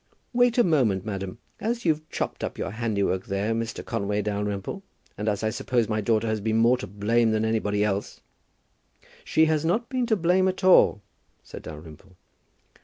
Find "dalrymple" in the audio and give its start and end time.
4.23-4.81, 11.61-12.15